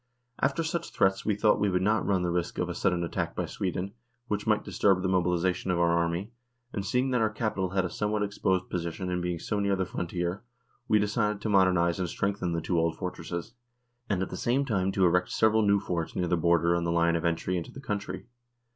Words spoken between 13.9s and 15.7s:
and at the same time to erect several